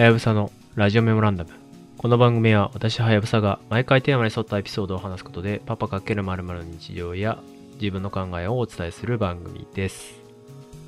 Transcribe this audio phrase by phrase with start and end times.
[0.00, 1.50] はやぶさのラジオメモランダム。
[1.98, 7.38] この番組は私はやぶさが毎回テーマに沿ったエピソードを話すことでパパ×〇〇の日常や
[7.78, 10.14] 自分の考えをお伝えする番組です。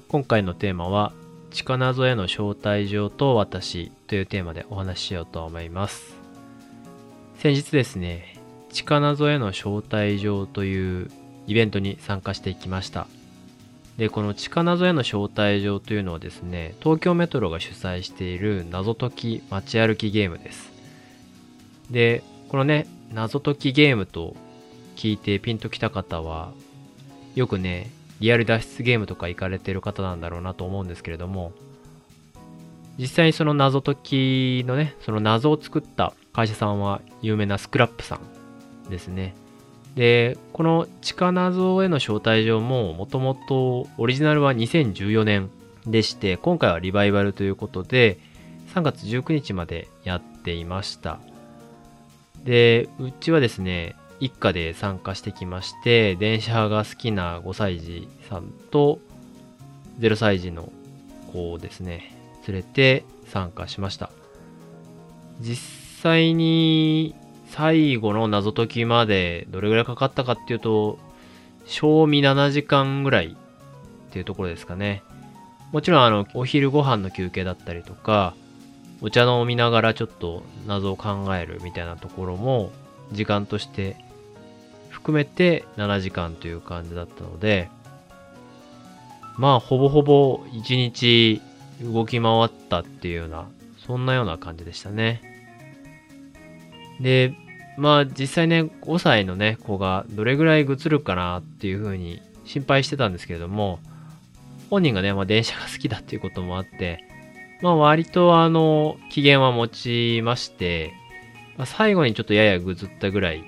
[0.08, 1.12] 今回のテーマは
[1.50, 6.16] 地謎への招待状と私というテーマでお話ししようと思います。
[7.36, 8.38] 先日ですね、
[8.70, 11.10] 地謎への招待状という
[11.46, 13.06] イベントに参加していきました。
[13.96, 20.72] で、この地下謎への招待状というのはですね、東京メトロが主催している謎解き街歩きゲームです。
[21.90, 24.34] で、このね、謎解きゲームと
[24.96, 26.52] 聞いてピンときた方は、
[27.34, 31.52] よくね、リアル脱出ゲームとか行かれてる方なんだろうなと思うんですけれども、
[32.98, 38.18] 実際にその謎解きのね、その謎を作った会社さんは有名なスクラップさ
[38.86, 39.34] んですね。
[39.94, 45.50] で、この地下謎への招待状ももともとオリジナルは2014年
[45.86, 48.18] でして、今回はリバイバルということで、
[48.74, 51.18] 3月19日までやっていました。
[52.44, 58.98] で、うちはですね、一家で参加してきまして、電車が好きな5歳児さんと
[59.98, 60.72] 0歳児の
[61.32, 62.14] 子をですね、
[62.46, 64.10] 連れて参加しました。
[65.40, 65.56] 実
[66.02, 67.14] 際に
[67.52, 70.98] 最後の謎解きまでどれぐらいかかったかっていうと、
[71.66, 75.02] 賞味7時間ぐらいっていうところですかね。
[75.70, 78.34] もちろんあの、お昼ご飯の休憩だったりとか、
[79.02, 82.72] お茶飲みながらちょっと謎を考えるみたいなところも
[83.10, 83.96] 時間として
[84.88, 87.68] 含めて7時間という感じだったので、
[89.36, 91.42] まあほぼほぼ1日
[91.82, 93.46] 動き回ったっていうような、
[93.86, 95.20] そんなような感じでしたね。
[96.98, 97.34] で、
[97.76, 103.80] まあ実際ね、5歳のね、子がどれぐらいぐつるかなっていう風に心配してたんですけれども、
[104.70, 107.04] 本人がね、まあ電車が好きだっていうこともあって、
[107.62, 110.92] まあ割とあの、機嫌は持ちまして、
[111.56, 113.42] まあ、最後にちょっとややぐずったぐらいっ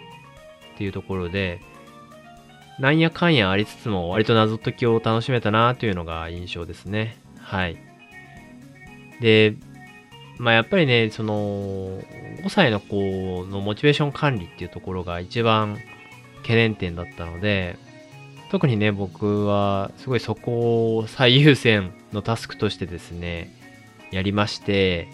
[0.76, 1.60] ていうところで、
[2.78, 7.16] なんやかんやありつつも割と謎解きを楽しめたなというのが印象ですね。
[7.38, 7.76] はい。
[9.20, 9.54] で、
[10.44, 12.02] まあやっぱりね、その、
[12.42, 15.78] 5歳の子のモチベーション管理っていうところが一番
[16.42, 17.78] 懸念点だったので、
[18.50, 23.56] 特にね、僕はすごいそこを最優先のタスクとしてですね、
[24.10, 25.08] やりまして、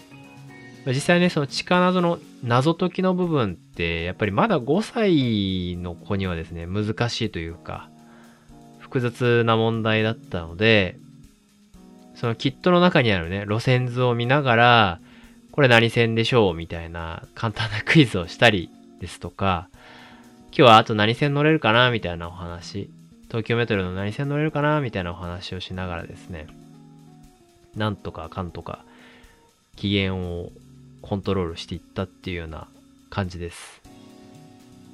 [0.85, 7.89] 実際ね、その地下謎の謎解きの部分って、やっぱりまだ5歳の子にはですね、難しいというか、
[8.79, 10.97] 複雑な問題だったので、
[12.15, 14.99] そのキットの中にあるね、路線図を見ながら、
[15.51, 16.53] これ何線でしょう？
[16.53, 18.69] みたいな簡単なクイズをしたり
[18.99, 19.67] ですとか、
[20.45, 21.91] 今日はあと何線乗れるかな？
[21.91, 22.89] みたいなお話、
[23.27, 24.79] 東京メトロの何線乗れるかな？
[24.81, 26.47] みたいなお話をしながらですね、
[27.75, 28.85] なんとかかんとか、
[29.75, 30.51] 機嫌を
[31.01, 32.67] コントロールしていったっていうような
[33.09, 33.81] 感じです。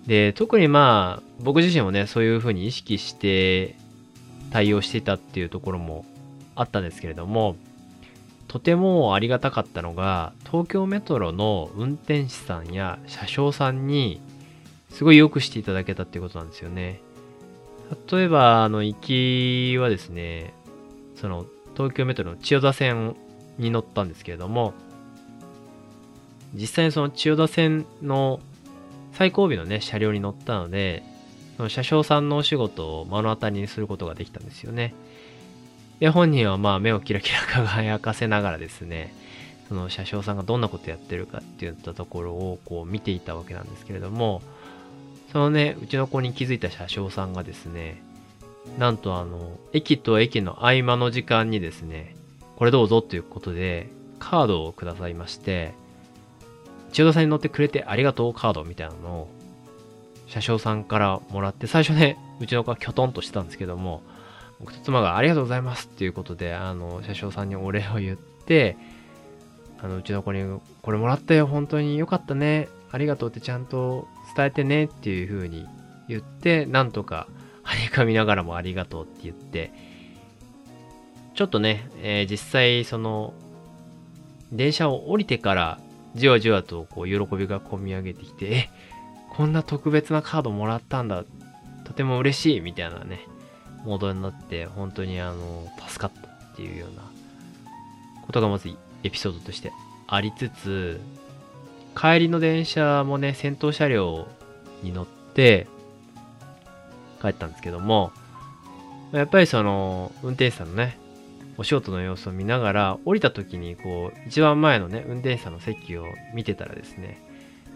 [0.08, 3.76] で、特にまあ、僕自身もね、そういう風に意識して
[4.52, 6.06] 対応していたっていうところも
[6.56, 7.58] あったんですけれども、
[8.48, 14.22] とてもありがたかったのが、東京メトロの運転士さんや車掌さんに、
[14.90, 17.02] すごい良くしていただけたっていうことなんですよね。
[18.12, 18.98] 例えば、あの、行
[19.74, 20.54] きはですね、
[21.16, 23.16] その、東京メトロの千代田線
[23.58, 24.74] に乗ったんですけれども、
[26.54, 28.40] 実際にその千代田線の
[29.14, 31.04] 最後尾のね、車両に乗ったので、
[31.58, 34.94] その車掌さんのお仕事を目の当たりにすることができたんですよね。
[36.00, 39.14] で、本人はまあ目をキラキラ輝かせながらですね、
[39.68, 44.42] その車掌さんがどんなことやってるかっていったところをこう見ていたわけなんですけれども、
[45.32, 48.02] そのね、うちの子に気づいた車掌さんがですね、
[48.78, 52.16] なんとあの、駅と駅の合間の時間にですね、
[52.56, 55.74] これどうぞということで、カードをくださいまして、
[56.92, 59.28] 千代田さんに乗ってくれてありがとうカードみたいなのを、
[60.28, 64.02] 車掌さんからもらって、最初ね、うちの子はきょとんとしてたんですけども、
[64.60, 68.78] 僕と妻がありがとうございますっていうことで、あの、車掌さんにお礼を言って、
[69.80, 75.68] あの、うちの子に、これもらったよ、本当によかったね、ありがとうってちゃんと伝えてねっていう風に
[76.08, 77.28] 言って、なんとか、
[77.62, 79.72] はにかみながらもありがとうって言って、
[81.36, 83.34] ちょっとね、えー実際その、
[84.52, 85.80] 電車を降りてから、
[86.16, 88.70] じわじわとこう喜びが込み上げてきて、え、
[89.30, 91.26] こんな特別なカードもらったんだ、
[91.84, 93.28] とても嬉しいみたいなね、
[93.84, 97.04] モードになって、本当にあの、助かったっていうような
[98.26, 98.70] ことがまず
[99.04, 99.72] エピソードとして
[100.08, 101.00] ありつつ、
[101.96, 104.28] 帰りの電車もね、先頭車両
[104.84, 105.68] に乗って
[107.22, 108.12] 帰ったんですけども、
[109.12, 110.98] やっぱりその、運転手さんのね、
[111.58, 117.20] お仕事の様子を見ながら、降りた時に、こう、一番前のね、運転手さんの席を見てたらですね、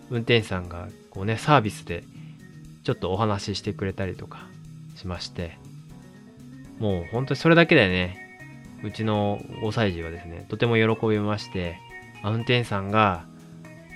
[0.10, 2.04] 運転手さんが、こうね、サービスで、
[2.84, 4.46] ちょっとお話ししてくれたりとか
[4.96, 5.58] しまして、
[6.82, 8.18] もう本当にそれだけでね、
[8.84, 11.78] うちの5歳児はですね、とても喜びまして、
[12.24, 13.26] 運転手さんが、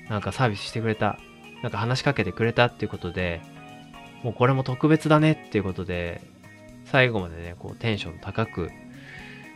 [0.08, 1.18] なんかサービスしてくれた、
[1.64, 3.42] なんか話しかけてくれたっていうことで、
[4.22, 6.22] もうこれも特別だねっていうことで、
[6.86, 8.70] 最後までね、こうテンション高く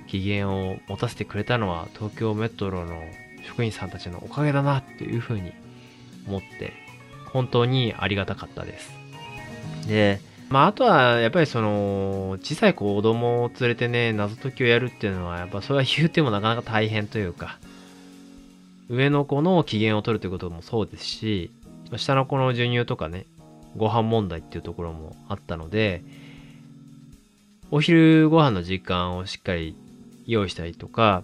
[0.07, 2.99] 機嫌を持たせてくれたのは東京メトロの
[3.45, 5.53] 職員さんたちのおかげだなっていうふうに
[6.27, 6.73] 思って、
[7.31, 8.91] 本当にありがたかったです。
[9.87, 10.19] で、
[10.49, 17.59] まあ、あとは、やっぱりその、小さい子供を連れてね、謎解きをやるっていうのは、やっぱそれは言うてもなかなか大変というか、
[18.89, 21.51] 上の子の機嫌を取るということもそうですし、
[21.95, 23.25] 下の子の授乳とかね、
[23.77, 26.03] ご飯問題っていうところもあったので、
[27.69, 29.75] お昼ご飯の時間をしっかり
[30.25, 31.23] 用意したりとか、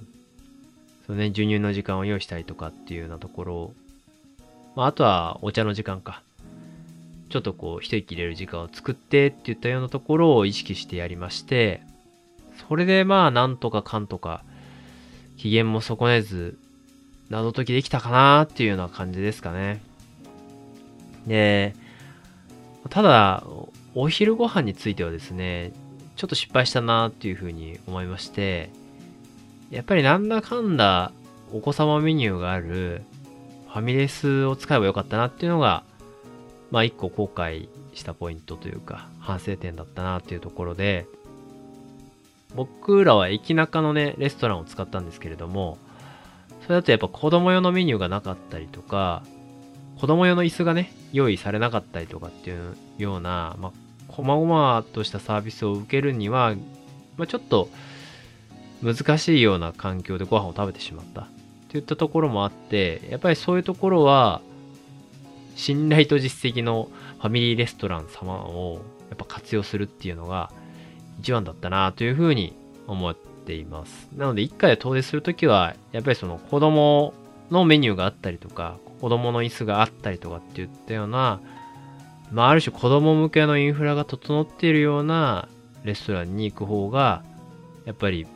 [1.07, 3.73] そのね、授乳の時間を用意したりとかっていうようなところ
[4.75, 6.21] まあ、あとはお茶の時間か。
[7.35, 11.81] ちょっとこう、一息入れる時間を作ってって言ったようなところを意識してやりまして、
[12.69, 14.45] それでまあ、なんとかかんとか、
[15.35, 16.57] 機嫌も損ねず、
[17.29, 19.81] 謎解きできたかなっていうような感じですかね。
[21.27, 21.75] で、
[22.89, 23.43] ただ、
[23.95, 25.73] お昼ご飯についてはですね、
[26.15, 28.69] ちょっと失敗したなっていうふうに思いまして、
[29.71, 31.11] やっぱりなんだかんだ
[31.51, 33.03] お子様メニューがある
[33.67, 35.83] ファミレスを使えばよかったなっていうのが、
[36.75, 41.05] まあ一個後悔したポイントというか、反省点だったなっていうところで、
[42.53, 45.77] 僕らは駅中のね、レストランを使ったんですけれども、
[46.63, 49.23] それだとやっぱ子供用のメニューがなかったりとか、
[50.01, 53.71] 子供用の椅子がね、用意されなかったりとかっていうような、まあ、
[54.09, 56.55] 細々としたサービスを受けるには、
[57.15, 57.69] まあ、ちょっと
[58.83, 61.21] 難しいような環境でご飯を食べてしまった。
[61.21, 61.25] っ
[61.69, 64.41] ていったところもあって、やっぱりそういうところは、
[65.55, 70.51] 信頼と実績のファミリーレストラン様をやっぱ活用するっていうのが
[71.19, 72.55] 一番だったなというふうに
[72.87, 74.09] 思っています。
[74.15, 77.13] なので一回で遠出するときは、やっぱりその子供
[77.49, 81.39] のメニューがあったりとか、子供の椅子があったりとかっていったような、
[82.31, 85.47] まあある種子供向けのインフラが整っているような
[85.83, 87.23] レストランに行く方が、
[87.85, 88.27] やっぱり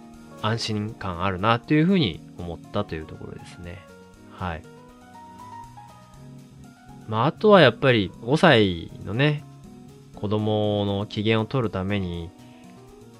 [0.42, 3.80] 安心感あるなっていうふうに思ったというところですね。
[4.31, 4.63] はい。
[7.10, 9.44] まあ、あとはやっぱり5歳のね、
[10.16, 12.30] 子供の機嫌を取るために、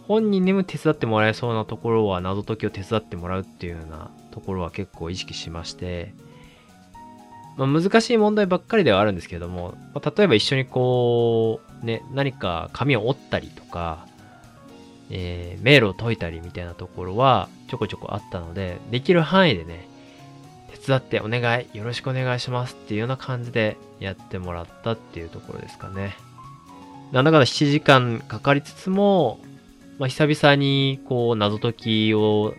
[0.08, 6.14] 本人にも手伝ってもらえそうなところは謎解きを手伝ってもらうっていうようなところは結構意識しまして、
[7.58, 14.08] まあ、難しい問題ばっかりではあるんですけども、まあ、例えば一緒にこう、ね、何か紙を折ったりとか、
[15.10, 19.90] えー、迷路を解いたりみたいなところはちょこちょこあったので、できる範囲でね、
[20.90, 26.16] 手伝ってお願い、よろしくお願いしますっていうような感じでやってもらったっていうところですかね。
[27.12, 29.40] なんだかんだ7時間かかりつつも、
[30.00, 32.56] まあ、久々にこう謎解きを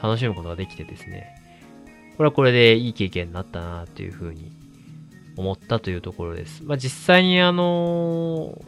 [0.00, 1.26] 楽しむことができてですね、
[2.16, 4.52] これはこれでいい経験になったなっていうふうに
[5.36, 6.62] 思ったというところです。
[6.64, 8.60] まあ、実際にあの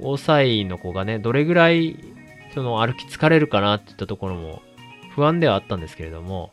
[0.00, 1.98] 5歳の子がね、どれぐらい
[2.54, 4.62] その歩き疲れるかなっていったところも
[5.14, 6.50] 不安ではあったんですけれども、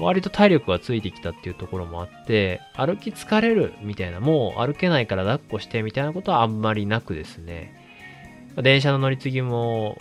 [0.00, 7.74] 割と体力がついてきたっていうところもあって、歩き疲れるみたいな、もう歩けないから抱っこしてみたいなことはあんまりなくですね、
[8.56, 9.98] 電車の乗り継ぎも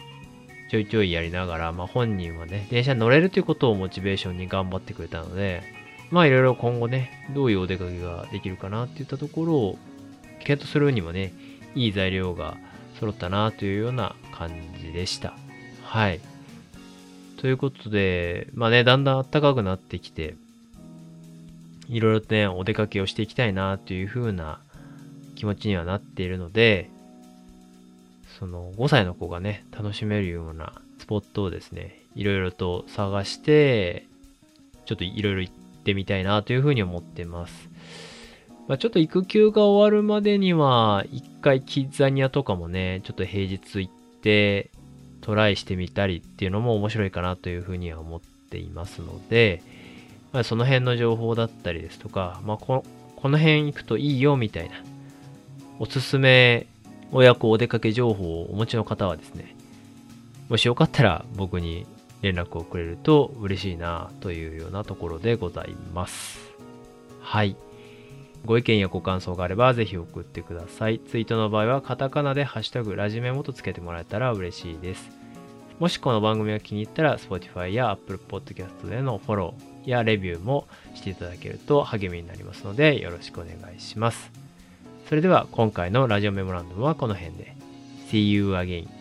[0.70, 5.64] ちょいちょいやりながら、まあ本人はね、電車に乗れるということをモチベーションに頑張ってくれたので、
[6.12, 9.78] まあいろいろ今後ね、どういうお出かけができるかなっていったところを、
[10.46, 11.34] ゲットするにもね、
[11.76, 12.58] いい材料が
[13.00, 15.34] 揃ったなというような感じでした。
[15.84, 16.20] はい。
[17.40, 20.36] ということで、まあね、だんだん暖かくなってきて、
[21.88, 24.60] いろいろとね、お出かけをしていきたいなという風な
[25.36, 26.90] 気持ちにはなっているので、
[28.38, 34.06] その5歳の子がね、楽しめるようなスポットをですね、いろいろと探して、
[34.86, 35.54] ちょっといろいろ行っ
[35.86, 37.70] てみたいなというふうに思ってます。
[38.68, 44.72] まあ、ちょっと育休が終わるまでには、一回キッザニアとかもね、ちょっと平日行って、
[45.30, 49.62] トライしてみたりっていうのも面白いかなというふうには思っていますので、
[50.34, 52.84] まあ、その辺の情報だったりですとか、まあ、こ
[53.16, 54.76] この辺行くといいよみたいな、
[55.78, 56.66] おすすめ
[57.12, 59.56] 親子お出かけ情報をお持ちの方はですね、
[60.50, 61.86] もしよかったら僕に
[62.24, 66.40] 連絡をくれると嬉しいなというようなところでございます。
[67.22, 67.56] はい。
[68.46, 70.98] ご意見やご感想があればぜひ送ってください。
[70.98, 75.19] ツイートの場合はカタカナでハッシュタグラジメモとつけてもらえたら嬉しいです。
[75.80, 84.30] もしこの番組が気に入ったら Spotify や Apple Podcast でのフォローやレビューもしていただけると励みになりますのでよろしくお願いします。
[85.08, 87.56] それでは今回のラジオメモランドはこの辺で。
[88.12, 88.99] See you again.